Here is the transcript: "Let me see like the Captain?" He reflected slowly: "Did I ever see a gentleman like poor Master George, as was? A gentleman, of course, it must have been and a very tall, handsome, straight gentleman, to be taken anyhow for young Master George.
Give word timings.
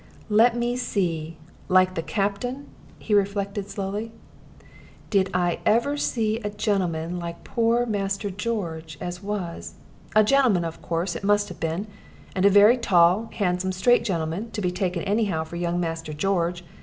"Let 0.31 0.57
me 0.57 0.75
see 0.77 1.37
like 1.69 1.93
the 1.93 2.01
Captain?" 2.01 2.65
He 2.97 3.13
reflected 3.13 3.69
slowly: 3.69 4.11
"Did 5.11 5.29
I 5.31 5.59
ever 5.63 5.95
see 5.95 6.39
a 6.39 6.49
gentleman 6.49 7.19
like 7.19 7.43
poor 7.43 7.85
Master 7.85 8.31
George, 8.31 8.97
as 8.99 9.21
was? 9.21 9.75
A 10.15 10.23
gentleman, 10.23 10.65
of 10.65 10.81
course, 10.81 11.15
it 11.15 11.23
must 11.23 11.49
have 11.49 11.59
been 11.59 11.85
and 12.35 12.45
a 12.45 12.49
very 12.49 12.77
tall, 12.79 13.29
handsome, 13.33 13.71
straight 13.71 14.03
gentleman, 14.03 14.49
to 14.53 14.59
be 14.61 14.71
taken 14.71 15.03
anyhow 15.03 15.43
for 15.43 15.55
young 15.55 15.79
Master 15.79 16.13
George. 16.13 16.63